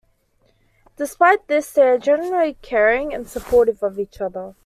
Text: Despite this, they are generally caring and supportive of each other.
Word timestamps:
Despite 0.95 1.47
this, 1.47 1.71
they 1.71 1.83
are 1.83 1.99
generally 1.99 2.55
caring 2.63 3.13
and 3.13 3.29
supportive 3.29 3.83
of 3.83 3.99
each 3.99 4.19
other. 4.19 4.55